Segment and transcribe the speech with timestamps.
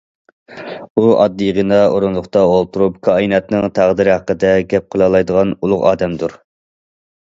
[1.01, 6.41] ئۇ ئاددىيغىنە ئورۇندۇقتا ئولتۇرۇپ كائىناتنىڭ تەقدىرى ھەققىدە گەپ قىلالايدىغان ئۇلۇغ ئادەمدۇر.